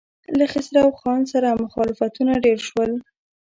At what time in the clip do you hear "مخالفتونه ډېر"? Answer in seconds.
1.63-2.59